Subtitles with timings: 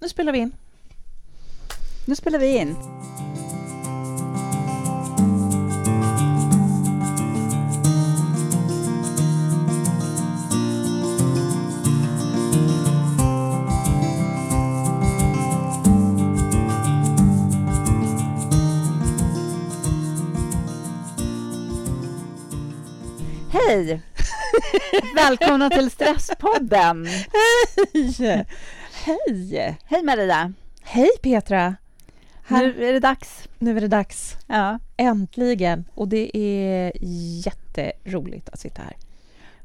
[0.00, 0.52] nu spelar vi in.
[2.04, 2.76] Nu spelar vi in.
[23.52, 24.02] Hej!
[25.14, 27.06] Välkomna till Stresspodden!
[27.92, 28.46] Hej!
[29.10, 29.78] Hej!
[29.84, 30.52] Hej Maria!
[30.80, 31.76] Hej Petra!
[32.42, 32.62] Här.
[32.62, 33.48] Nu är det dags.
[33.58, 34.36] Nu är det dags.
[34.46, 34.78] Ja.
[34.96, 35.84] Äntligen!
[35.94, 36.92] Och det är
[37.46, 38.96] jätteroligt att sitta här.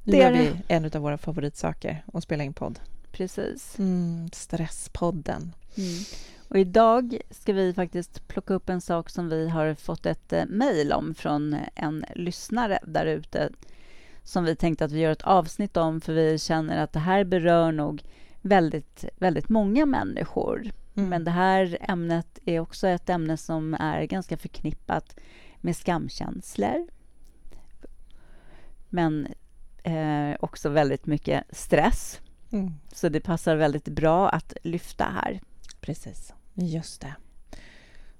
[0.03, 2.79] Nu det gör vi en av våra favoritsaker, att spela in podd.
[3.11, 3.79] Precis.
[3.79, 5.53] Mm, stresspodden.
[5.77, 6.03] Mm.
[6.48, 10.45] Och idag ska vi faktiskt plocka upp en sak som vi har fått ett eh,
[10.45, 13.49] mejl om från en lyssnare där ute
[14.23, 17.23] som vi tänkte att vi gör ett avsnitt om för vi känner att det här
[17.23, 18.03] berör nog
[18.45, 20.72] väldigt, väldigt många människor.
[20.95, 21.09] Mm.
[21.09, 25.15] Men det här ämnet är också ett ämne som är ganska förknippat
[25.62, 26.87] med skamkänslor.
[28.90, 29.27] Men
[29.84, 32.20] eh, också väldigt mycket stress.
[32.52, 32.74] Mm.
[32.93, 35.41] Så det passar väldigt bra att lyfta här.
[35.82, 37.15] Precis, just det.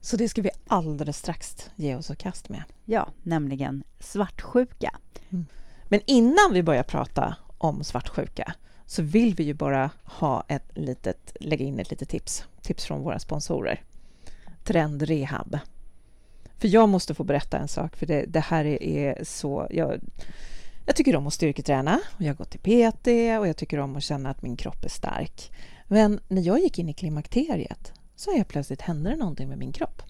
[0.02, 2.64] Så det ska vi alldeles strax ge oss och kast med.
[2.86, 5.00] Ja, nämligen svartsjuka.
[5.30, 5.46] Mm.
[5.84, 8.54] Men innan vi börjar prata om svartsjuka
[8.86, 13.02] så vill vi ju bara ha ett litet, lägga in ett litet tips, tips från
[13.02, 13.82] våra sponsorer.
[14.64, 15.60] Trend Rehab.
[16.58, 19.68] För jag måste få berätta en sak, för det, det här är, är, så...
[19.72, 20.00] Jag,
[20.86, 23.08] jag tycker om att styrketräna och jag går till PT
[23.40, 25.52] och jag tycker om att känna att min kropp är stark.
[25.88, 29.72] Men när jag gick in i klimakteriet så helt plötsligt hände det någonting med min
[29.72, 30.02] kropp.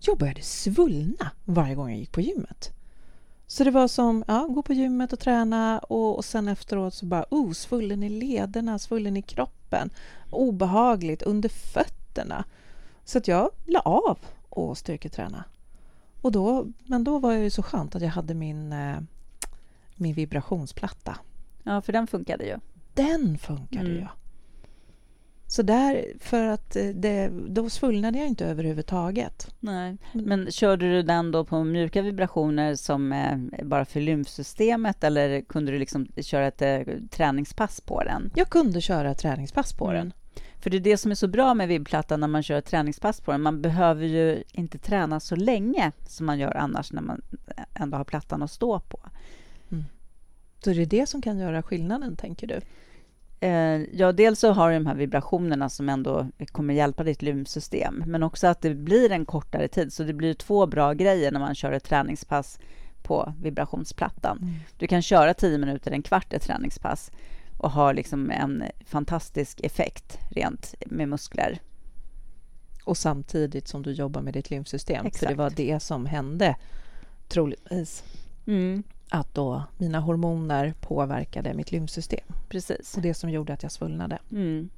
[0.00, 2.70] Jag började svullna varje gång jag gick på gymmet.
[3.52, 7.06] Så det var som, ja, gå på gymmet och träna och, och sen efteråt så
[7.06, 9.90] bara, oh, svullen i lederna, svullen i kroppen,
[10.30, 12.44] obehagligt under fötterna.
[13.04, 15.44] Så att jag la av och styrketräna.
[16.20, 18.98] Och då, men då var det ju så skönt att jag hade min, eh,
[19.96, 21.18] min vibrationsplatta.
[21.62, 22.58] Ja, för den funkade ju.
[22.94, 23.96] Den funkade mm.
[23.96, 24.06] ju.
[25.52, 29.54] Så där, för att eh, det, då svullnade jag inte överhuvudtaget.
[29.60, 29.96] Nej.
[30.12, 35.72] Men körde du den då på mjuka vibrationer som eh, bara för lymfsystemet eller kunde
[35.72, 36.80] du liksom köra ett eh,
[37.10, 38.30] träningspass på den?
[38.34, 39.96] Jag kunde köra ett träningspass på mm.
[39.96, 40.12] den.
[40.60, 43.20] För det är det som är så bra med vibbplattan när man kör ett träningspass
[43.20, 43.42] på den.
[43.42, 47.22] Man behöver ju inte träna så länge som man gör annars när man
[47.74, 49.00] ändå har plattan att stå på.
[49.70, 49.84] Mm.
[50.64, 52.60] Så det är det som kan göra skillnaden, tänker du?
[53.42, 58.04] Eh, ja, dels så har du de här vibrationerna som ändå kommer hjälpa ditt lymfsystem,
[58.06, 59.92] men också att det blir en kortare tid.
[59.92, 62.58] Så det blir två bra grejer när man kör ett träningspass
[63.02, 64.38] på vibrationsplattan.
[64.38, 64.54] Mm.
[64.78, 67.10] Du kan köra tio minuter, en kvart ett träningspass
[67.58, 71.60] och ha liksom en fantastisk effekt rent med muskler.
[72.84, 75.18] Och samtidigt som du jobbar med ditt lymfsystem, Exakt.
[75.18, 76.56] för det var det som hände
[77.28, 78.04] troligtvis.
[78.46, 82.26] Mm att då mina hormoner påverkade mitt lymfsystem.
[82.48, 82.96] Precis.
[82.96, 84.18] Och det som gjorde att jag svullnade.
[84.30, 84.70] Mm.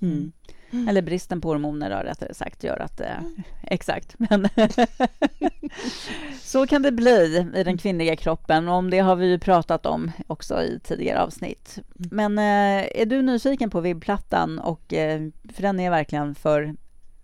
[0.00, 0.32] Mm.
[0.70, 0.88] Mm.
[0.88, 3.00] Eller bristen på hormoner, då, rättare sagt, gör att...
[3.00, 3.18] Eh,
[3.62, 4.14] exakt.
[4.18, 4.48] Men
[6.42, 8.68] så kan det bli i den kvinnliga kroppen.
[8.68, 11.78] Och om det har vi ju pratat om också i tidigare avsnitt.
[11.98, 12.34] Mm.
[12.34, 14.58] Men eh, är du nyfiken på vibbplattan?
[14.58, 16.74] Och, eh, för den är verkligen för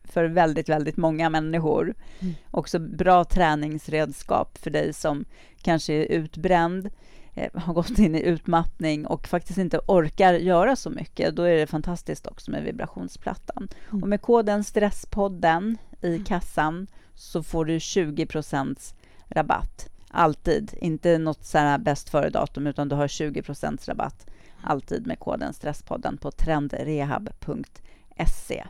[0.04, 1.94] för väldigt, väldigt många människor.
[2.20, 2.34] Mm.
[2.50, 5.24] Också bra träningsredskap för dig som
[5.62, 6.90] kanske är utbränd,
[7.34, 11.36] eh, har gått in i utmattning och faktiskt inte orkar göra så mycket.
[11.36, 13.68] Då är det fantastiskt också med vibrationsplattan.
[13.90, 14.02] Mm.
[14.02, 16.24] Och med koden Stresspodden i mm.
[16.24, 18.94] kassan så får du 20%
[19.28, 19.88] rabatt.
[20.10, 20.74] Alltid.
[20.80, 24.26] Inte något så här bäst före-datum, utan du har 20% rabatt
[24.64, 28.64] alltid med koden Stresspodden på trendrehab.se.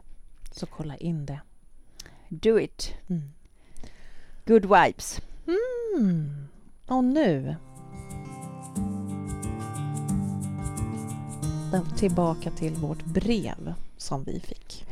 [0.57, 1.41] Så kolla in det.
[2.29, 2.95] Do it.
[3.09, 3.23] Mm.
[4.45, 5.21] Good vibes.
[5.47, 6.49] Mm.
[6.87, 7.57] Och nu...
[11.97, 14.87] Tillbaka till vårt brev som vi fick.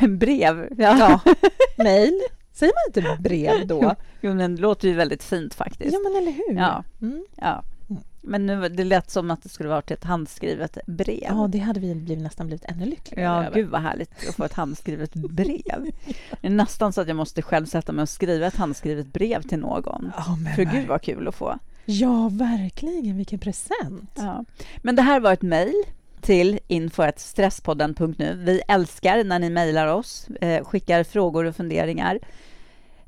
[0.08, 0.68] brev?
[0.78, 0.98] Ja.
[0.98, 1.20] ja.
[1.84, 2.20] Mail.
[2.52, 3.94] Säger man inte brev då?
[4.20, 5.92] jo, men det låter ju väldigt fint faktiskt.
[5.92, 6.56] Ja, men eller hur?
[6.56, 6.84] Ja.
[7.00, 7.26] Mm.
[7.36, 7.62] ja.
[8.26, 11.18] Men nu, det lät som att det skulle varit ett handskrivet brev.
[11.22, 13.56] Ja, det hade vi blivit, nästan blivit ännu lyckligare Ja, över.
[13.56, 15.86] gud vad härligt att få ett handskrivet brev.
[16.40, 19.42] Det är nästan så att jag måste själv sätta mig och skriva ett handskrivet brev
[19.42, 20.12] till någon.
[20.16, 21.58] Ja, För gud vad kul att få.
[21.84, 23.16] Ja, verkligen.
[23.16, 24.10] Vilken present.
[24.16, 24.44] Ja.
[24.82, 25.74] Men det här var ett mejl
[26.20, 28.34] till info.stresspodden.nu.
[28.44, 32.18] Vi älskar när ni mejlar oss, eh, skickar frågor och funderingar.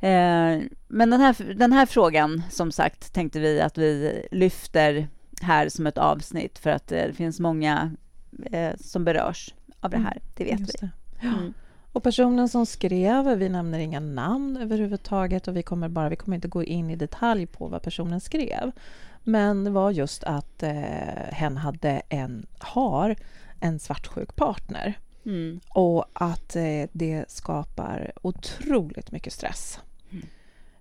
[0.00, 5.08] Eh, men den här, den här frågan, som sagt, tänkte vi att vi lyfter
[5.42, 7.90] här som ett avsnitt för att det finns många
[8.52, 10.72] eh, som berörs av det mm, här, det vet vi.
[10.80, 10.90] Det.
[11.26, 11.54] Mm.
[11.92, 16.34] Och personen som skrev, vi nämner inga namn överhuvudtaget och vi kommer, bara, vi kommer
[16.34, 18.72] inte gå in i detalj på vad personen skrev.
[19.24, 20.72] Men det var just att eh,
[21.30, 23.16] hen hade en, har
[23.60, 24.98] en svartsjuk partner.
[25.26, 25.60] Mm.
[25.68, 29.80] Och att eh, det skapar otroligt mycket stress.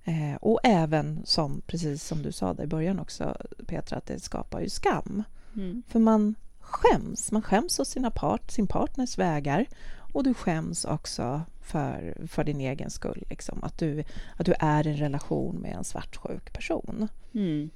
[0.07, 4.62] Eh, och även, som, precis som du sa i början också, Petra, att det skapar
[4.62, 5.24] ju skam.
[5.56, 5.83] Mm.
[5.88, 7.31] För man skäms.
[7.31, 9.65] Man skäms åt sina part, sin partners vägar
[10.13, 13.25] och du skäms också för, för din egen skull.
[13.30, 13.63] Liksom.
[13.63, 14.04] Att, du,
[14.36, 17.07] att du är i en relation med en svartsjuk person.
[17.33, 17.69] Mm.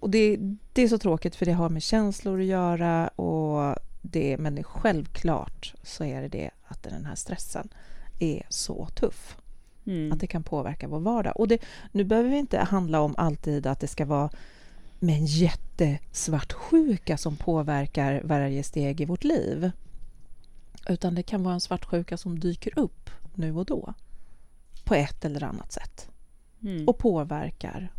[0.00, 0.36] Och det,
[0.72, 5.74] det är så tråkigt för det har med känslor att göra och det, men självklart
[5.82, 7.68] så är det det att den här stressen
[8.18, 9.36] är så tuff.
[9.88, 10.12] Mm.
[10.12, 11.32] Att det kan påverka vår vardag.
[11.36, 11.58] Och det,
[11.92, 14.30] nu behöver vi inte handla om alltid att det ska vara
[14.98, 19.70] med en jättesvartsjuka som påverkar varje steg i vårt liv.
[20.88, 23.94] Utan det kan vara en svartsjuka som dyker upp nu och då
[24.84, 26.08] på ett eller annat sätt
[26.62, 26.88] mm.
[26.88, 27.92] och påverkar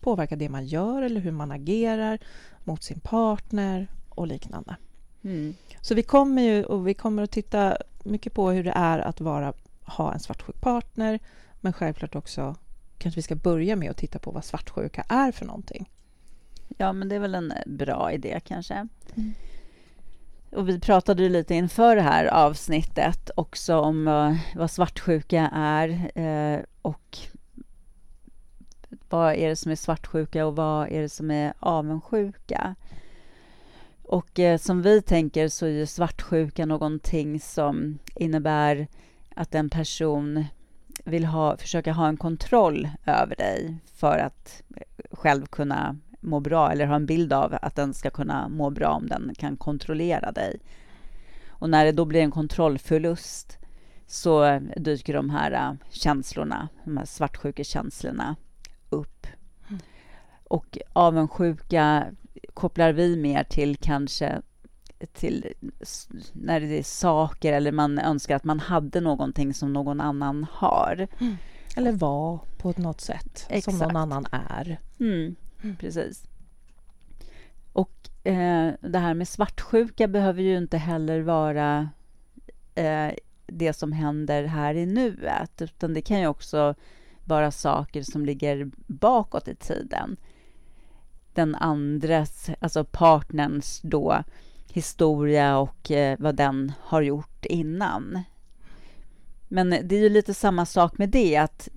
[0.00, 2.18] påverkar det man gör eller hur man agerar
[2.64, 4.76] mot sin partner och liknande.
[5.22, 5.54] Mm.
[5.80, 9.20] Så vi kommer ju och vi kommer att titta mycket på hur det är att
[9.20, 9.52] vara,
[9.84, 11.18] ha en svartsjuk partner
[11.60, 12.56] men självklart också
[12.98, 15.90] kanske vi ska börja med att titta på vad svartsjuka är för någonting.
[16.76, 18.74] Ja, men det är väl en bra idé kanske.
[18.74, 19.34] Mm.
[20.50, 26.64] Och vi pratade lite inför det här avsnittet också om uh, vad svartsjuka är uh,
[26.82, 27.18] och
[29.08, 32.74] vad är det som är svartsjuka och vad är det som är avundsjuka?
[34.02, 38.88] Och uh, som vi tänker så är svartsjuka någonting som innebär
[39.36, 40.44] att en person
[41.04, 44.62] vill ha, försöka ha en kontroll över dig för att
[45.10, 48.88] själv kunna må bra eller ha en bild av att den ska kunna må bra
[48.88, 50.60] om den kan kontrollera dig.
[51.48, 53.58] Och när det då blir en kontrollförlust
[54.06, 58.36] så dyker de här äh, känslorna, de här svartsjukekänslorna
[58.90, 59.26] upp.
[59.68, 59.80] Mm.
[60.44, 62.06] Och avundsjuka
[62.54, 64.42] kopplar vi mer till kanske
[65.06, 65.54] till
[66.32, 71.08] när det är saker eller man önskar att man hade någonting som någon annan har.
[71.20, 71.36] Mm.
[71.76, 73.78] Eller var på något sätt, Exakt.
[73.78, 74.78] som någon annan är.
[75.00, 75.36] Mm.
[75.62, 75.76] Mm.
[75.76, 76.24] Precis.
[77.72, 81.88] Och eh, det här med svartsjuka behöver ju inte heller vara
[82.74, 83.10] eh,
[83.46, 86.74] det som händer här i nuet, utan det kan ju också
[87.24, 90.16] vara saker som ligger bakåt i tiden.
[91.34, 94.22] Den andres, alltså partnerns då,
[94.72, 98.22] historia och eh, vad den har gjort innan.
[99.48, 101.68] Men det är ju lite samma sak med det, att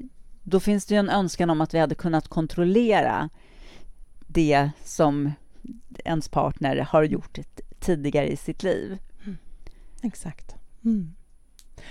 [0.44, 3.30] då finns det ju en önskan om att vi hade kunnat kontrollera
[4.28, 5.32] det som
[6.06, 7.40] ens partner har gjort
[7.80, 8.98] tidigare i sitt liv.
[9.24, 9.38] Mm.
[10.02, 10.56] Exakt.
[10.84, 11.16] Mm.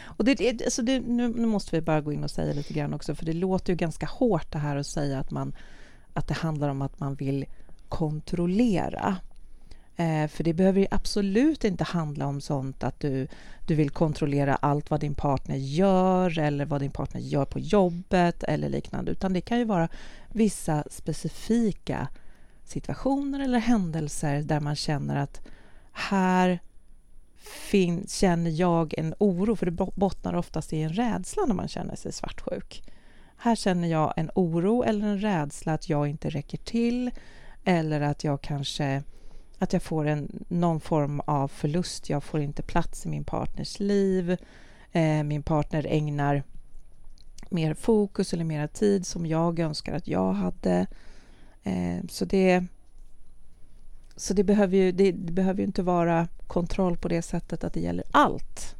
[0.02, 2.94] Och det, alltså det, nu, nu, måste vi bara gå in och säga lite grann
[2.94, 5.54] också, för det låter ju ganska hårt det här att säga att, man,
[6.12, 7.46] att det handlar om att man vill
[7.88, 9.16] kontrollera.
[9.96, 13.28] Eh, för det behöver ju absolut inte handla om sånt att du,
[13.66, 18.42] du vill kontrollera allt vad din partner gör eller vad din partner gör på jobbet
[18.42, 19.88] eller liknande, utan det kan ju vara
[20.28, 22.08] vissa specifika
[22.64, 25.40] situationer eller händelser där man känner att
[25.92, 26.58] här
[27.36, 31.96] fin- känner jag en oro, för det bottnar oftast i en rädsla när man känner
[31.96, 32.82] sig svartsjuk.
[33.36, 37.10] Här känner jag en oro eller en rädsla att jag inte räcker till
[37.64, 39.02] eller att jag kanske
[39.58, 42.10] att jag får en, någon form av förlust.
[42.10, 44.36] Jag får inte plats i min partners liv.
[44.92, 46.42] Eh, min partner ägnar
[47.50, 50.86] mer fokus eller mer tid som jag önskar att jag hade.
[51.62, 52.64] Eh, så det,
[54.16, 57.72] så det behöver, ju, det, det, behöver ju inte vara kontroll på det sättet att
[57.72, 58.76] det gäller allt.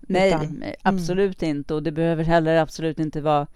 [0.00, 1.56] Nej, Utan, absolut mm.
[1.56, 1.74] inte.
[1.74, 3.46] Och det behöver heller absolut inte vara...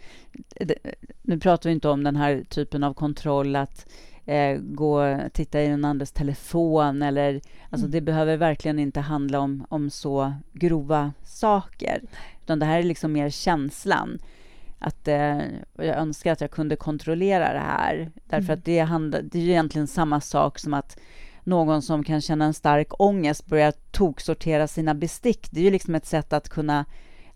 [1.23, 3.87] Nu pratar vi inte om den här typen av kontroll att
[4.27, 7.41] eh, gå och titta i den andres telefon eller...
[7.71, 7.91] Alltså mm.
[7.91, 12.03] det behöver verkligen inte handla om, om så grova saker.
[12.43, 14.19] Utan det här är liksom mer känslan
[14.79, 15.39] att eh,
[15.75, 18.11] jag önskar att jag kunde kontrollera det här.
[18.15, 18.59] Därför mm.
[18.59, 20.99] att det, handlar, det är ju egentligen samma sak som att
[21.45, 25.49] någon som kan känna en stark ångest börjar toksortera sina bestick.
[25.51, 26.85] Det är ju liksom ett sätt att kunna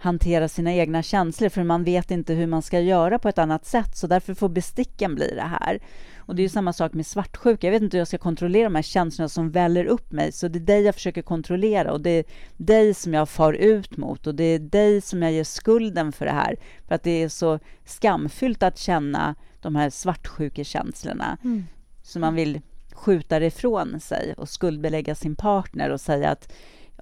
[0.00, 3.66] hantera sina egna känslor, för man vet inte hur man ska göra på ett annat
[3.66, 5.80] sätt, så därför får besticken bli det här.
[6.16, 7.66] Och det är samma sak med svartsjuka.
[7.66, 10.49] Jag vet inte hur jag ska kontrollera de här känslorna som väller upp mig, så
[10.49, 12.25] det är dig jag försöker kontrollera och det är
[12.57, 16.25] dig som jag far ut mot och det är dig som jag ger skulden för
[16.25, 16.57] det här,
[16.88, 21.64] för att det är så skamfyllt att känna de här svartsjukekänslorna, mm.
[22.02, 22.61] så man vill
[22.92, 26.52] skjuta det ifrån sig och skuldbelägga sin partner och säga att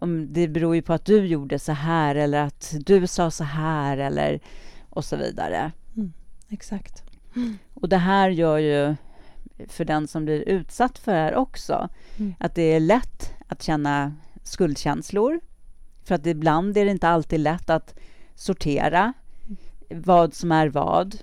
[0.00, 3.44] om det beror ju på att du gjorde så här eller att du sa så
[3.44, 4.40] här eller
[4.90, 5.72] och så vidare.
[5.96, 6.12] Mm,
[6.48, 7.02] exakt.
[7.74, 8.96] Och det här gör ju
[9.68, 12.34] för den som blir utsatt för det här också Mm.
[12.38, 15.40] att det är lätt att känna skuldkänslor.
[16.04, 17.94] För att ibland är det inte alltid lätt att
[18.34, 19.12] sortera
[19.90, 21.16] vad som är vad.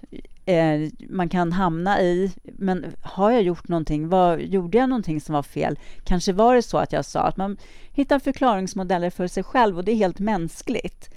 [0.46, 4.10] Eh, man kan hamna i, men har jag gjort någonting?
[4.10, 5.80] Vad, gjorde jag någonting som var fel?
[6.04, 7.58] Kanske var det så att jag sa att man
[7.92, 11.10] hittar förklaringsmodeller för sig själv och det är helt mänskligt.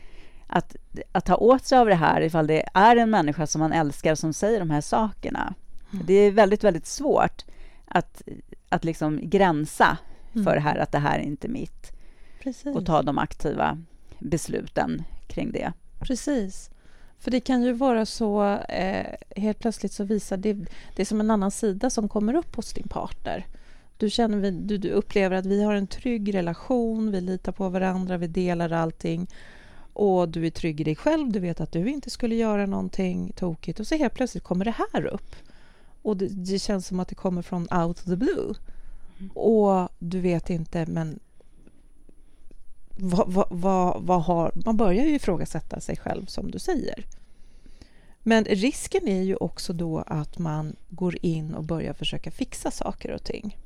[0.47, 0.77] Att,
[1.13, 4.15] att ta åt sig av det här ifall det är en människa som man älskar
[4.15, 5.55] som säger de här sakerna.
[5.93, 6.07] Mm.
[6.07, 7.45] Det är väldigt, väldigt svårt
[7.87, 8.23] att,
[8.69, 9.99] att liksom gränsa
[10.33, 10.55] för Mm.
[10.55, 11.93] det här, att det här är inte mitt
[12.43, 12.77] Precis.
[12.77, 13.79] och ta de aktiva
[14.19, 15.73] besluten kring det.
[16.01, 16.71] Precis.
[17.21, 19.07] För det kan ju vara så, eh,
[19.37, 20.53] helt plötsligt så visar det,
[20.97, 23.47] det är som en annan sida som kommer upp hos din partner.
[23.97, 28.17] Du, känner, du, du upplever att vi har en trygg relation, vi litar på varandra,
[28.17, 29.27] vi delar allting
[29.93, 33.33] och du är trygg i dig själv, du vet att du inte skulle göra någonting
[33.37, 35.37] tokigt och så helt plötsligt kommer det här upp.
[36.03, 38.55] Och det, det känns som att det kommer från out of the blue.
[39.35, 41.19] Och du vet inte, men
[42.99, 44.53] vad, vad, vad, vad har...
[44.55, 47.05] Man börjar ju ifrågasätta sig själv, som du säger.
[48.23, 53.11] Men risken är ju också då att man går in och börjar försöka fixa saker
[53.11, 53.57] och ting.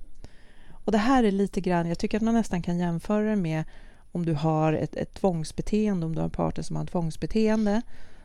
[0.85, 3.65] Och det här är lite grann, jag tycker att man nästan kan jämföra det med
[4.13, 7.83] om du har ett, ett tvångsbeteende, om du har en partner som har ett tvångsbeteende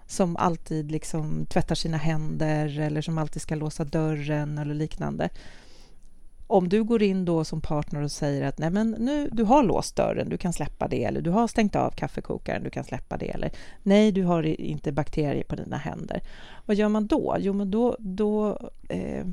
[0.07, 5.29] som alltid liksom tvättar sina händer eller som alltid ska låsa dörren eller liknande.
[6.47, 9.63] Om du går in då som partner och säger att nej men nu, du har
[9.63, 13.17] låst dörren, du kan släppa det eller du har stängt av kaffekokaren, du kan släppa
[13.17, 13.51] det eller
[13.83, 16.21] nej, du har inte bakterier på dina händer.
[16.65, 17.35] Vad gör man då?
[17.39, 19.25] Jo, men då, då, eh,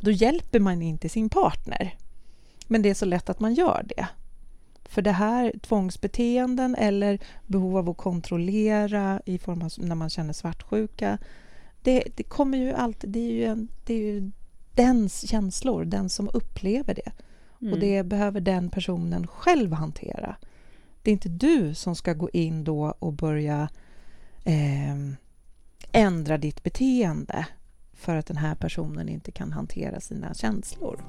[0.00, 1.94] då hjälper man inte sin partner.
[2.66, 4.06] Men det är så lätt att man gör det.
[4.84, 10.32] För det här tvångsbeteenden eller behov av att kontrollera i form av när man känner
[10.32, 11.18] svartsjuka,
[11.82, 14.30] det, det kommer ju alltid, det är ju, en, det är ju
[14.80, 17.12] dens känslor, den som upplever det.
[17.60, 17.72] Mm.
[17.72, 20.36] Och det behöver den personen själv hantera.
[21.02, 23.68] Det är inte du som ska gå in då och börja
[24.44, 24.96] eh,
[25.92, 27.46] ändra ditt beteende
[27.92, 31.04] för att den här personen inte kan hantera sina känslor.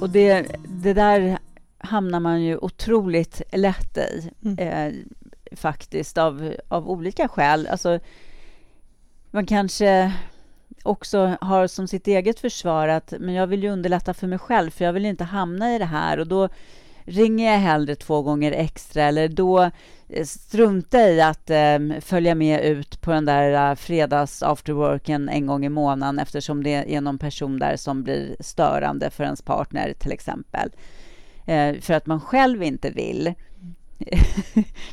[0.00, 1.38] Och det, det där
[1.78, 4.58] hamnar man ju otroligt lätt i, Mm.
[4.58, 4.94] eh,
[5.56, 7.66] faktiskt, av, av olika skäl.
[7.66, 8.00] Alltså,
[9.30, 10.12] man kanske
[10.82, 14.70] också har som sitt eget försvar att men jag vill ju underlätta för mig själv,
[14.70, 16.18] för jag vill inte hamna i det här.
[16.18, 16.48] Och då
[17.04, 22.34] ringer jag hellre två gånger extra, eller då eh, struntar strunta i att eh, följa
[22.34, 27.00] med ut på den där eh, fredags afterworken en gång i månaden eftersom det är
[27.00, 30.70] någon person där som blir störande för ens partner till exempel.
[31.46, 33.34] Eh, för att man själv inte vill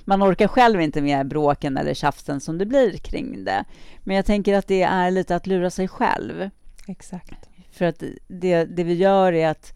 [0.06, 3.66] man orkar själv inte med bråken eller tjafsen som det blir kring det.
[4.04, 6.50] Men jag tänker att det är lite att lura sig själv.
[6.88, 7.34] Exakt.
[7.72, 9.74] För att det, det vi gör är att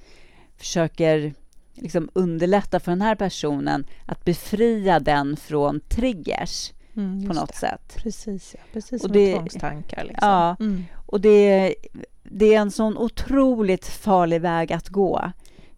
[0.57, 1.33] försöker
[1.73, 7.55] liksom underlätta för den här personen att befria den från triggers Mm, på något det.
[7.57, 7.93] sätt.
[7.97, 8.63] Precis, ja.
[8.73, 10.03] precis Och som det- tvångstankar.
[10.03, 10.27] Liksom.
[10.29, 10.55] Ja.
[10.59, 10.83] Mm.
[11.05, 11.75] Och det,
[12.23, 15.31] det är en sån otroligt farlig väg att gå.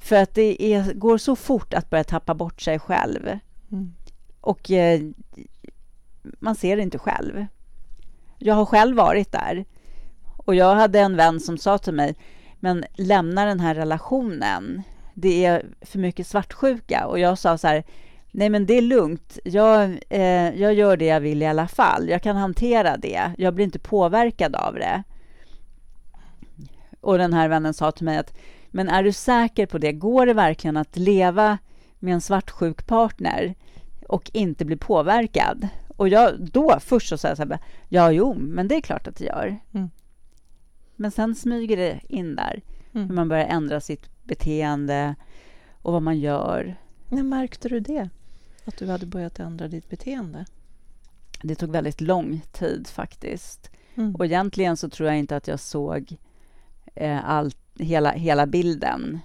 [0.04, 3.40] För att det är, går så fort att börja tappa bort sig själv.
[3.72, 3.94] Mm.
[4.42, 5.02] Och eh,
[6.40, 7.46] man ser det inte själv.
[8.38, 9.66] Jag har själv varit där.
[10.38, 12.16] Och jag hade en vän som sa till mig,
[12.60, 14.82] men lämna den här relationen.
[15.14, 17.06] Det är för mycket svartsjuka.
[17.08, 17.84] Och jag sa så här,
[18.32, 19.40] nej men det är lugnt.
[19.44, 22.10] Jag, eh, jag gör det jag vill i alla fall.
[22.10, 23.32] Jag kan hantera det.
[23.38, 25.04] Jag blir inte påverkad av det.
[27.02, 28.34] Och den här vännen sa till mig att,
[28.74, 29.92] men är du säker på det?
[29.92, 31.58] Går det verkligen att leva
[32.00, 33.56] med en svartsjuk partner
[34.08, 35.68] och inte bli påverkad?
[35.98, 39.08] Och jag, då först så sa jag så här, ja jo, men det är klart
[39.08, 39.58] att det gör.
[39.74, 39.90] Mm.
[40.96, 42.62] Men sen smyger det in där,
[42.94, 43.08] Mm.
[43.08, 45.16] hur man börjar ändra sitt beteende
[45.82, 46.76] och vad man gör.
[47.10, 48.10] När märkte du det?
[48.66, 50.46] Att du hade börjat ändra ditt beteende?
[51.42, 53.70] Det tog väldigt lång tid faktiskt.
[53.96, 54.16] Mm.
[54.16, 56.18] Och egentligen så tror jag inte att jag såg
[56.96, 59.20] eh, allt, hela, hela bilden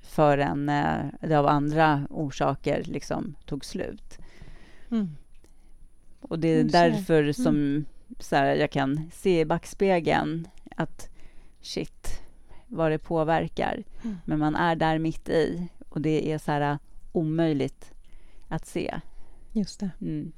[0.00, 4.18] förrän eh, det av andra orsaker liksom tog slut.
[4.90, 5.16] Mm.
[6.20, 7.84] Och det är Mm, därför som
[8.18, 11.08] så här, jag kan se i backspegeln att
[11.60, 12.22] shit,
[12.66, 13.82] vad det påverkar.
[14.04, 14.16] Mm.
[14.24, 16.78] Men man är där mitt i och det är så här
[17.12, 17.94] omöjligt
[18.48, 19.00] att se.
[19.52, 19.90] Just det.
[20.00, 20.32] Mm.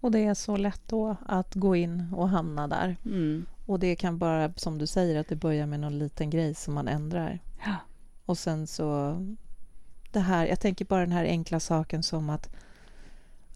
[0.00, 2.96] Och det är så lätt då att gå in och hamna där.
[3.04, 3.46] Mm.
[3.66, 6.74] Och det kan bara, som du säger, att det börjar med någon liten grej som
[6.74, 7.38] man ändrar.
[7.64, 7.76] Ja.
[8.24, 9.18] Och sen så
[10.12, 12.50] det här, jag tänker bara den här enkla saken som att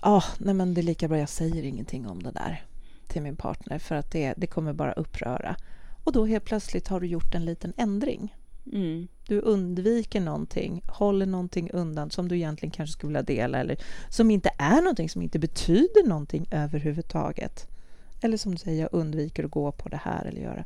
[0.01, 2.65] ah, nej men det är lika bra jag säger ingenting om det där
[3.07, 5.57] till min partner för att det, det kommer bara uppröra.
[6.05, 8.37] Och då helt plötsligt har du gjort en liten ändring.
[8.73, 9.09] Mm.
[9.27, 13.77] Du undviker någonting, håller någonting undan som du egentligen kanske skulle vilja dela eller
[14.09, 17.69] som inte är någonting, som inte betyder någonting överhuvudtaget.
[18.21, 20.65] Eller som du säger, jag undviker att gå på det här eller göra.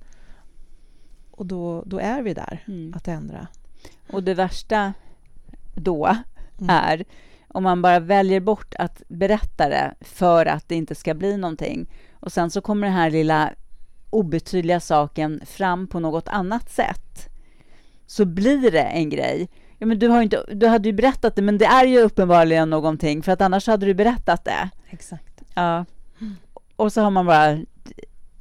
[1.30, 2.94] Och då, då är vi där, mm.
[2.96, 3.46] att ändra.
[4.10, 4.92] Och det värsta
[5.74, 6.70] då mm.
[6.70, 7.04] är
[7.48, 11.90] om man bara väljer bort att berätta det för att det inte ska bli någonting
[12.12, 13.52] och sen så kommer den här lilla
[14.10, 17.28] obetydliga saken fram på något annat sätt
[18.06, 19.48] så blir det en grej.
[19.78, 22.70] Ja, men du, har inte, du hade ju berättat det, men det är ju uppenbarligen
[22.70, 24.70] någonting, för att annars hade du berättat det.
[24.90, 25.42] Exakt.
[25.54, 25.84] Ja.
[26.82, 27.58] Och så har man bara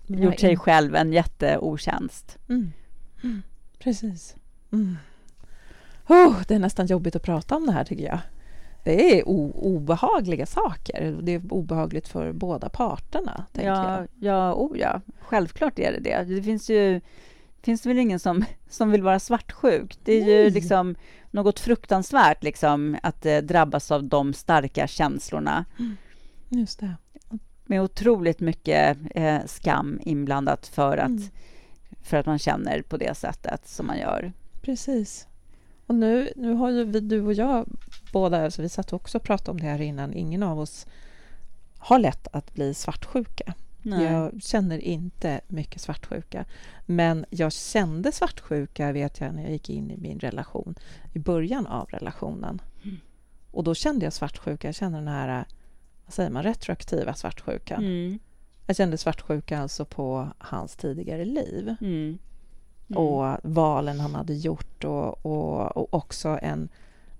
[0.07, 2.37] gjort sig själv en jätteotjänst.
[2.49, 2.71] Mm.
[3.23, 3.41] Mm.
[3.79, 4.35] Precis.
[4.71, 4.97] Mm.
[6.07, 8.19] Oh, det är nästan jobbigt att prata om det här, tycker jag.
[8.83, 11.17] Det är obehagliga saker.
[11.21, 13.45] Det är obehagligt för båda parterna.
[13.53, 14.07] Ja, jag.
[14.19, 16.35] ja, oh ja, självklart är det det.
[16.35, 17.01] Det finns ju
[17.61, 19.97] finns det väl ingen som, som vill vara svartsjuk.
[20.03, 20.43] Det är Nej.
[20.43, 20.95] ju liksom
[21.31, 25.65] något fruktansvärt liksom, att eh, drabbas av de starka känslorna.
[25.79, 25.97] Mm.
[26.49, 26.95] Just det.
[27.71, 31.29] Med otroligt mycket eh, skam inblandat för att, mm.
[32.01, 34.33] för att man känner på det sättet som man gör.
[34.61, 35.27] Precis.
[35.87, 37.67] Och nu, nu har ju vi, du och jag
[38.13, 40.85] båda, alltså vi satt också och pratade om det här innan, ingen av oss
[41.77, 43.53] har lätt att bli svartsjuka.
[43.81, 44.03] Nej.
[44.03, 46.45] Jag känner inte mycket svartsjuka.
[46.85, 50.75] Men jag kände svartsjuka vet jag när jag gick in i min relation,
[51.13, 52.61] i början av relationen.
[52.83, 52.97] Mm.
[53.51, 55.45] Och då kände jag svartsjuka, jag kände den här,
[56.11, 57.83] vad säger man, retroaktiva svartsjukan.
[57.83, 58.19] Mm.
[58.65, 61.75] Jag kände svartsjuka alltså på hans tidigare liv.
[61.81, 62.17] Mm.
[62.89, 63.03] Mm.
[63.03, 66.69] Och valen han hade gjort och, och, och också en,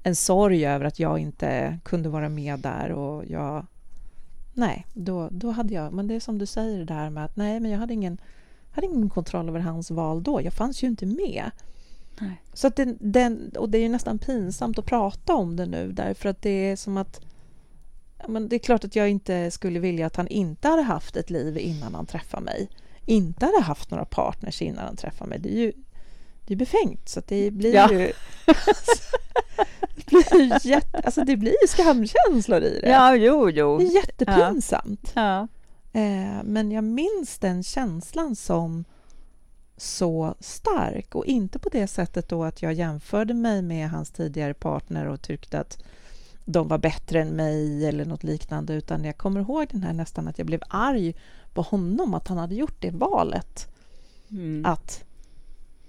[0.03, 3.65] en sorg över att jag inte kunde vara med där och jag
[4.53, 7.35] Nej, då, då hade jag, men det är som du säger det där med att
[7.35, 8.17] nej, men jag hade ingen,
[8.71, 10.41] hade ingen kontroll över hans val då.
[10.41, 11.51] Jag fanns ju inte med.
[12.19, 12.41] Nej.
[12.53, 15.91] Så att den, den, och det är ju nästan pinsamt att prata om det nu
[15.91, 17.21] därför att det är som att
[18.27, 21.29] men det är klart att jag inte skulle vilja att han inte hade haft ett
[21.29, 22.69] liv innan han träffade mig.
[23.05, 25.39] Inte hade haft några partners innan han träffade mig.
[25.39, 25.73] Det är ju
[26.45, 27.91] det är befängt, så det blir ja.
[27.91, 27.97] ju...
[29.95, 32.89] det blir jätte, alltså det blir skamkänslor i det.
[32.89, 33.77] Ja, jo, jo.
[33.77, 35.11] Det är jättepinsamt.
[35.15, 35.47] Ja.
[35.93, 38.85] Eh, men jag minns den känslan som
[39.77, 44.53] så stark och inte på det sättet då att jag jämförde mig med hans tidigare
[44.53, 45.83] partner och tyckte att
[46.51, 50.27] de var bättre än mig eller något liknande utan jag kommer ihåg den här nästan
[50.27, 51.15] att jag blev arg
[51.53, 53.67] på honom att han hade gjort det valet.
[54.31, 54.65] Mm.
[54.65, 55.03] Att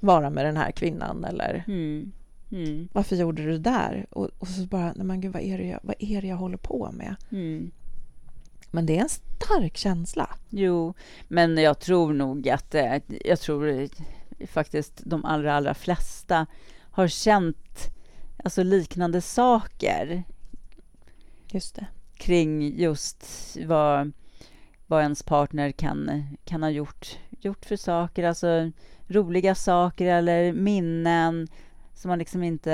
[0.00, 2.12] vara med den här kvinnan eller mm.
[2.50, 2.88] Mm.
[2.92, 4.06] varför gjorde du det där?
[4.10, 6.56] Och, och så bara, nej men gud, vad är det jag, vad är jag håller
[6.56, 7.16] på med?
[7.30, 7.70] Mm.
[8.70, 10.28] Men det är en stark känsla.
[10.50, 10.94] Jo,
[11.28, 13.88] men jag tror nog att eh, jag tror
[14.46, 16.46] faktiskt de allra, allra flesta
[16.90, 17.90] har känt
[18.44, 20.24] alltså liknande saker.
[21.52, 21.86] Just det.
[22.16, 23.26] Kring just
[23.66, 24.12] vad,
[24.86, 28.24] vad ens partner kan, kan ha gjort, gjort för saker.
[28.24, 28.70] Alltså
[29.08, 31.48] roliga saker eller minnen
[31.94, 32.72] som man liksom inte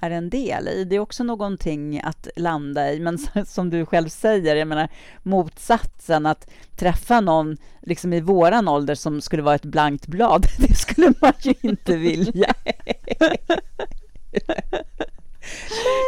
[0.00, 0.84] är en del i.
[0.84, 4.88] Det är också någonting att landa i, men som du själv säger, jag menar
[5.22, 10.74] motsatsen att träffa någon liksom i våran ålder som skulle vara ett blankt blad, det
[10.74, 12.54] skulle man ju inte vilja.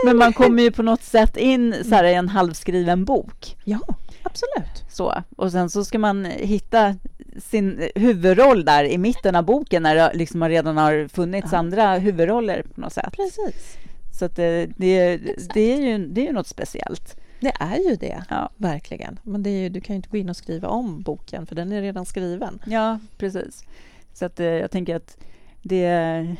[0.04, 3.56] Men man kommer ju på något sätt in så här, i en halvskriven bok.
[3.64, 3.80] Ja,
[4.22, 4.84] absolut.
[4.90, 6.94] Så, och sen så ska man hitta
[7.38, 11.58] sin huvudroll där i mitten av boken när det liksom redan har funnits ja.
[11.58, 13.12] andra huvudroller på något sätt.
[13.16, 13.76] Precis.
[14.18, 15.20] Så det, det,
[15.54, 17.16] det, är ju, det är ju något speciellt.
[17.40, 18.50] Det är ju det, ja.
[18.56, 19.18] verkligen.
[19.22, 21.54] Men det är ju, du kan ju inte gå in och skriva om boken, för
[21.54, 22.62] den är redan skriven.
[22.66, 23.64] Ja, precis.
[24.12, 25.16] Så att eh, jag tänker att
[25.62, 26.36] det...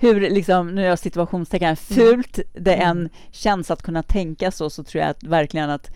[0.00, 1.76] Hur, liksom, nu är jag situationstecken, mm.
[1.76, 3.08] fult det än mm.
[3.30, 5.90] känns att kunna tänka så, så tror jag att verkligen att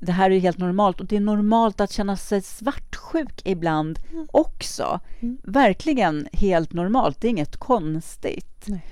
[0.00, 4.26] det här är helt normalt och det är normalt att känna sig svartsjuk ibland mm.
[4.32, 5.00] också.
[5.20, 5.38] Mm.
[5.42, 8.64] Verkligen helt normalt, det är inget konstigt.
[8.66, 8.84] Nej.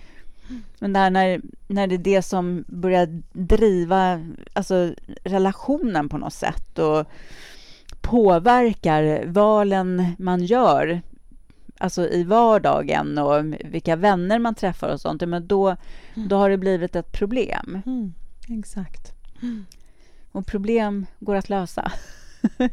[0.78, 6.32] Men det här när, när det är det som börjar driva alltså, relationen på något
[6.32, 7.06] sätt och
[8.00, 11.02] påverkar valen man gör
[11.78, 15.76] alltså i vardagen och vilka vänner man träffar och sånt, men då,
[16.14, 16.28] mm.
[16.28, 17.82] då har det blivit ett problem.
[17.86, 18.14] Mm.
[18.48, 19.12] Exakt.
[19.42, 19.66] Mm.
[20.32, 21.92] Och problem går att lösa.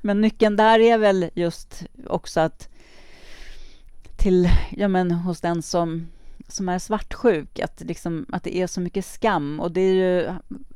[0.00, 2.68] Men nyckeln där är väl just också att
[4.16, 6.08] till, ja men hos den som,
[6.48, 9.60] som är svartsjuk, att, liksom, att det är så mycket skam.
[9.60, 10.34] Och det är ju,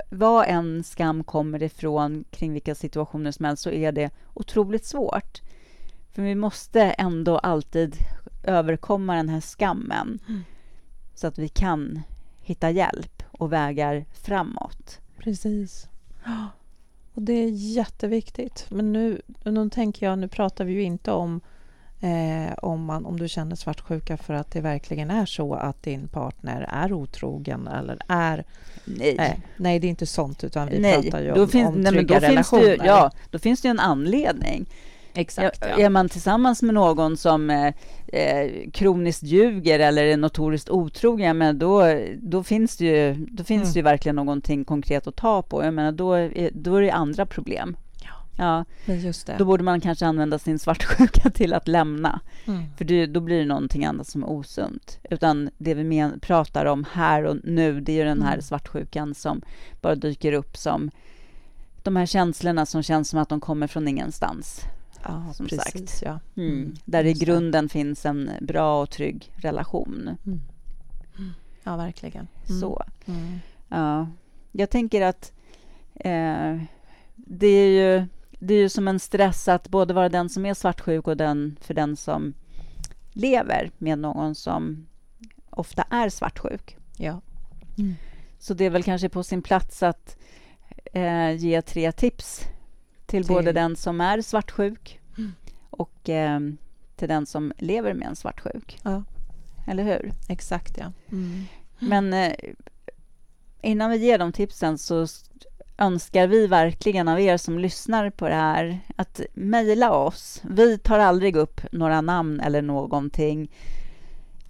[0.09, 5.41] vad en skam kommer ifrån kring vilka situationer som helst så är det otroligt svårt.
[6.13, 7.95] För vi måste ändå alltid
[8.43, 10.43] överkomma den här skammen mm.
[11.15, 12.01] så att vi kan
[12.41, 14.99] hitta hjälp och vägar framåt.
[15.17, 15.87] Precis.
[17.13, 18.65] Och det är jätteviktigt.
[18.69, 21.41] Men nu, nu tänker jag, nu pratar vi ju inte om
[22.03, 26.07] eh, om, man, om du känner svartsjuka för att det verkligen är så att din
[26.07, 28.43] partner är otrogen eller är...
[28.85, 29.15] Nej.
[29.19, 31.01] Eh, nej, det är inte sånt, utan vi nej.
[31.01, 32.63] pratar ju om, då finns, om trygga nej, då relationer.
[32.63, 34.65] Finns det, ja, då finns det ju en anledning.
[35.13, 35.85] Exakt, ja.
[35.85, 37.73] Är man tillsammans med någon som eh,
[38.07, 43.63] eh, kroniskt ljuger eller är notoriskt otrogen, men då, då finns det ju, då finns
[43.63, 43.73] mm.
[43.73, 45.63] det ju verkligen någonting konkret att ta på.
[45.63, 47.77] Jag menar, då, är, då är det andra problem.
[48.37, 49.35] Ja, just det.
[49.37, 52.19] Då borde man kanske använda sin svartsjuka till att lämna.
[52.45, 52.63] Mm.
[52.77, 54.99] För det, då blir det någonting annat som är osunt.
[55.09, 58.41] Utan det vi men, pratar om här och nu, det är ju den här mm.
[58.41, 59.41] svartsjukan som
[59.81, 60.91] bara dyker upp som
[61.83, 64.61] de här känslorna som känns som att de kommer från ingenstans.
[65.03, 65.89] Ja, som precis.
[65.89, 66.01] Sagt.
[66.01, 66.19] Ja.
[66.43, 66.53] Mm.
[66.53, 66.75] mm.
[66.85, 70.17] Där i grunden finns en bra och trygg relation.
[70.25, 70.41] Mm.
[71.63, 72.27] Ja, verkligen.
[72.61, 72.83] Så.
[73.69, 74.07] Ja.
[74.51, 75.33] Jag tänker att
[75.95, 76.61] eh,
[77.15, 78.07] det är ju
[78.39, 81.57] det är ju som en stress att både vara den som är svartsjuk och den
[81.61, 82.33] för den som
[83.13, 84.87] lever med någon som
[85.49, 86.77] ofta är svartsjuk.
[86.97, 87.21] Ja.
[87.77, 87.95] Mm.
[88.39, 90.17] Så det är väl kanske på sin plats att
[90.93, 92.41] eh, ge tre tips
[93.13, 95.33] till, till, både den som är svartsjuk mm.
[95.69, 96.39] och eh,
[96.95, 98.79] till den som lever med en svartsjuk.
[98.83, 99.03] Ja.
[99.67, 100.11] Eller hur?
[100.29, 100.91] Exakt, ja.
[101.11, 101.43] Mm.
[101.79, 102.33] Men eh,
[103.61, 105.07] innan vi ger de tipsen så
[105.77, 110.41] önskar vi verkligen av er som lyssnar på det här att mejla oss.
[110.43, 113.51] Vi tar aldrig upp några namn eller någonting.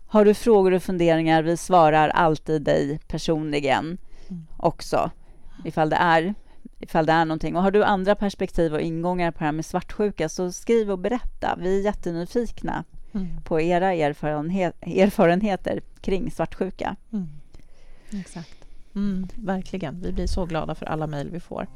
[0.08, 3.98] Har du frågor och funderingar, vi svarar alltid dig personligen
[4.30, 4.48] mm.
[4.58, 5.12] också,
[5.66, 6.34] ifall det är
[6.84, 7.56] ifall det är någonting.
[7.56, 11.00] Och har du andra perspektiv och ingångar på det här med svartsjuka så skriv och
[11.00, 11.56] berätta.
[11.60, 13.28] Vi är jättenyfikna mm.
[13.44, 16.96] på era erfarenhet, erfarenheter kring svartsjuka.
[17.14, 17.28] Mm.
[18.12, 18.66] Exakt.
[18.96, 20.02] Mm, verkligen.
[20.02, 21.68] Vi blir så glada för alla mejl vi får.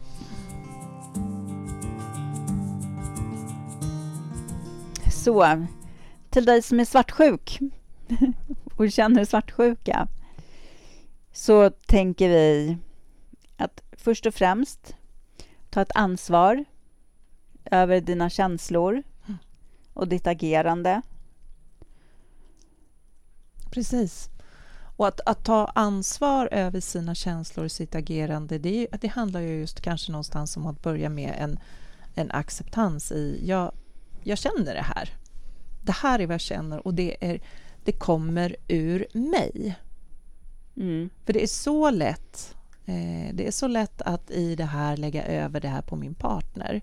[5.11, 5.65] Så,
[6.29, 7.59] till dig som är svartsjuk
[8.75, 10.07] och känner svartsjuka
[11.31, 12.77] så tänker vi
[14.07, 14.95] först och främst
[15.69, 16.65] ta ett ansvar
[17.65, 19.03] över dina känslor
[19.93, 21.01] och ditt agerande.
[23.71, 24.29] Precis.
[24.97, 29.59] Och att, att, ta ansvar över sina känslor och sitt agerande, det, det handlar ju
[29.59, 31.59] just kanske någonstans om att börja med en,
[32.15, 33.71] en acceptans i, jag,
[34.23, 35.09] jag känner det här.
[35.83, 37.41] Det här är vad jag känner och det, är,
[37.83, 39.75] det kommer ur mig.
[40.75, 41.09] Mm.
[41.25, 42.56] För det är så lätt
[42.87, 46.15] Eh, det är så lätt att i det här lägga över det här på min
[46.15, 46.81] partner.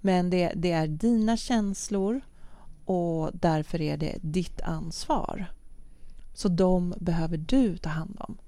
[0.00, 2.20] Men det, det är dina känslor
[2.84, 5.46] och därför är det ditt ansvar.
[6.34, 8.38] Så de behöver du ta hand om.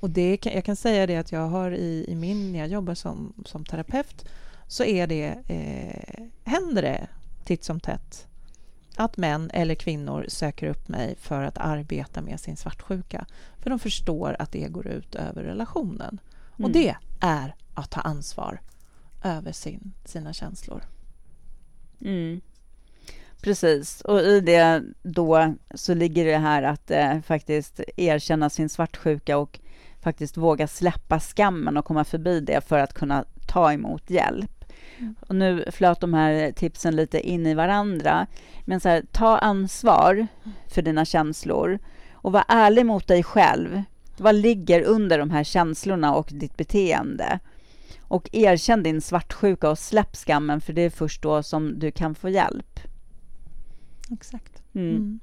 [0.00, 2.68] Och det kan, jag kan säga det att jag har i, i min, när jag
[2.68, 4.24] jobbar som, som terapeut,
[4.66, 7.08] så är det, eh, händer det
[7.44, 8.26] titt som tätt
[9.04, 13.26] att män eller kvinnor söker upp mig för att arbeta med sin svartsjuka.
[13.58, 16.18] För de förstår att det går ut över relationen.
[16.58, 16.64] Mm.
[16.64, 18.60] Och det är att ta ansvar
[19.24, 20.82] över sin, sina känslor.
[22.00, 22.40] Mm.
[23.42, 29.38] Precis, och i det då så ligger det här att eh, faktiskt erkänna sin svartsjuka
[29.38, 29.60] och
[30.00, 34.61] faktiskt våga släppa skammen och komma förbi det för att kunna ta emot hjälp.
[34.98, 35.14] Mm.
[35.20, 38.26] Och nu flöt de här tipsen lite in i varandra.
[38.64, 40.26] Men så här, ta ansvar
[40.68, 41.78] för dina känslor
[42.12, 43.82] och var ärlig mot dig själv.
[44.16, 47.38] Vad ligger under de här känslorna och ditt beteende?
[48.00, 52.14] Och erkänn din svartsjuka och släpp skammen, för det är först då som du kan
[52.14, 52.80] få hjälp.
[54.12, 54.62] Exakt.
[54.74, 54.88] Mm.
[54.88, 55.20] Mm.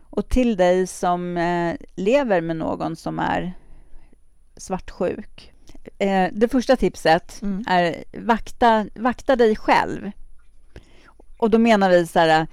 [0.00, 3.52] Och till dig som eh, lever med någon som är
[4.56, 5.52] svartsjuk.
[5.98, 7.64] Eh, det första tipset mm.
[7.68, 10.10] är vakta, vakta dig själv.
[11.36, 12.46] Och då menar vi så här,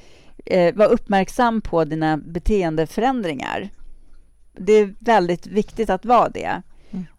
[0.46, 3.70] eh, var uppmärksam på dina beteendeförändringar.
[4.54, 6.62] Det är väldigt viktigt att vara det.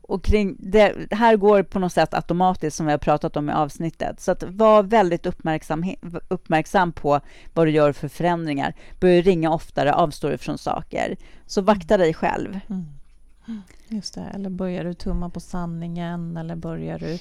[0.07, 3.53] Och kring det här går på något sätt automatiskt som vi har pratat om i
[3.53, 4.21] avsnittet.
[4.21, 5.85] Så att var väldigt uppmärksam,
[6.29, 7.21] uppmärksam på
[7.55, 8.75] vad du gör för förändringar.
[9.01, 11.17] Börja ringa oftare, avstå dig från saker.
[11.47, 12.61] Så vakta dig själv.
[12.69, 12.85] Mm.
[13.89, 17.19] Just det, eller börjar du tumma på sanningen eller börjar du...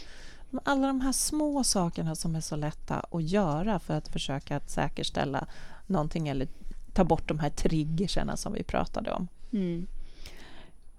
[0.64, 4.70] Alla de här små sakerna som är så lätta att göra för att försöka att
[4.70, 5.48] säkerställa
[5.88, 6.48] någonting eller
[6.94, 9.28] ta bort de här triggerserna som vi pratade om.
[9.52, 9.88] Mm.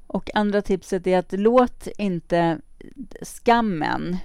[0.07, 2.59] Och andra tipset är att låt inte
[3.23, 4.17] skammen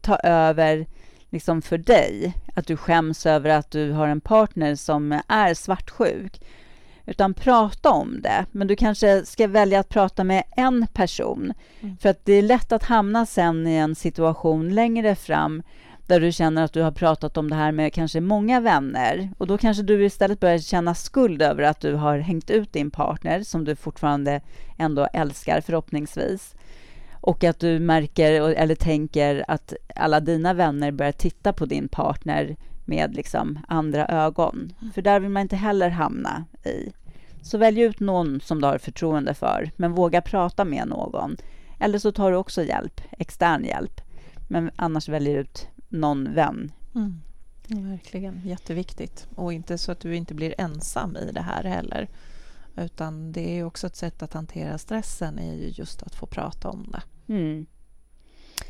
[0.00, 0.86] ta över
[1.30, 2.34] liksom för dig.
[2.54, 6.40] Att du skäms över att du har en partner som är svartsjuk.
[7.06, 8.46] Utan prata om det.
[8.52, 11.52] Men du kanske ska välja att prata med en person.
[11.80, 11.96] Mm.
[11.96, 15.62] För att det är lätt att hamna sen i en situation längre fram
[16.06, 19.46] där du känner att du har pratat om det här med kanske många vänner och
[19.46, 23.42] då kanske du istället börjar känna skuld över att du har hängt ut din partner
[23.42, 24.40] som du fortfarande
[24.78, 26.54] ändå älskar förhoppningsvis
[27.12, 32.56] och att du märker eller tänker att alla dina vänner börjar titta på din partner
[32.84, 34.72] med liksom andra ögon.
[34.80, 34.92] Mm.
[34.92, 36.92] För där vill man inte heller hamna i.
[37.42, 41.36] Så välj ut någon som du har förtroende för, men våga prata med någon.
[41.80, 44.00] Eller så tar du också hjälp, extern hjälp.
[44.48, 46.72] Men annars väljer ut någon vän.
[46.94, 47.20] Mm.
[47.66, 49.26] Ja, verkligen, jätteviktigt.
[49.34, 52.08] Och inte så att du inte blir ensam i det här heller.
[52.76, 56.68] Utan det är också ett sätt att hantera stressen är ju just att få prata
[56.68, 57.32] om det.
[57.34, 57.66] Mm.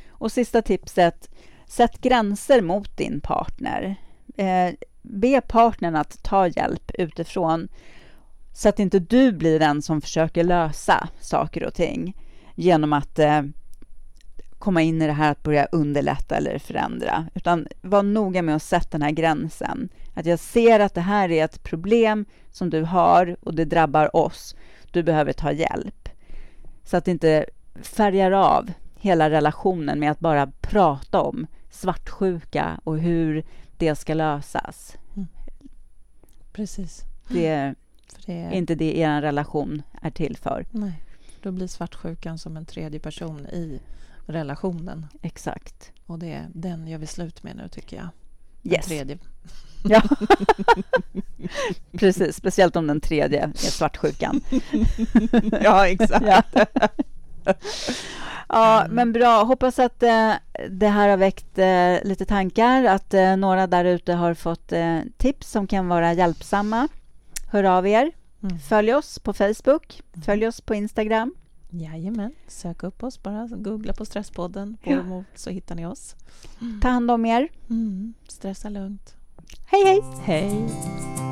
[0.09, 1.31] Och sista tipset,
[1.73, 3.97] sätt gränser mot din partner.
[4.37, 7.69] Eh, be partnern att ta hjälp utifrån
[8.53, 12.17] så att inte du blir den som försöker lösa saker och ting
[12.55, 13.43] genom att eh,
[14.59, 18.63] komma in i det här att börja underlätta eller förändra, utan var noga med att
[18.63, 19.89] sätta den här gränsen.
[20.15, 24.17] Att jag ser att det här är ett problem som du har och det drabbar
[24.17, 24.57] oss.
[24.91, 26.09] Du behöver ta hjälp.
[26.85, 27.47] Så att det inte
[27.83, 33.45] färgar av hela relationen med att bara prata om svartsjuka och hur
[33.77, 34.97] det ska lösas.
[35.15, 35.29] Mm.
[36.53, 37.05] Precis.
[37.29, 37.75] Det,
[38.27, 40.67] det är inte det er relation är till för.
[40.71, 41.03] Nej,
[41.43, 43.81] då blir svartsjukan som en tredje person i
[44.27, 45.07] relationen.
[45.23, 45.93] Exakt.
[46.07, 48.09] Och det, den gör vi slut med nu, tycker jag.
[48.63, 48.87] Den yes.
[48.87, 49.19] tredje.
[49.85, 50.03] Ja,
[51.93, 52.37] precis.
[52.37, 54.41] Speciellt om den tredje är svartsjukan.
[55.63, 56.27] ja, exakt.
[56.27, 56.43] ja.
[58.53, 59.43] ja, men bra.
[59.43, 60.33] Hoppas att eh,
[60.71, 64.99] det här har väckt eh, lite tankar, att eh, några där ute har fått eh,
[65.17, 66.89] tips som kan vara hjälpsamma.
[67.51, 68.13] Hör av er.
[68.43, 68.59] Mm.
[68.59, 70.03] Följ oss på Facebook.
[70.13, 70.23] Mm.
[70.23, 71.35] Följ oss på Instagram.
[71.71, 73.49] Jajamän, sök upp oss bara.
[73.53, 75.25] Googla på Stresspodden ja.
[75.35, 76.15] så hittar ni oss.
[76.83, 77.49] Ta hand om er.
[77.71, 78.15] Mm.
[78.29, 79.15] Stressa lugnt.
[79.67, 80.03] Hej, hej!
[80.25, 81.32] Hej!